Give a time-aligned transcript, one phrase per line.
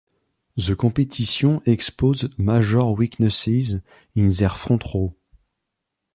[0.57, 3.81] The competition exposed major weaknesses
[4.15, 5.15] in their front row.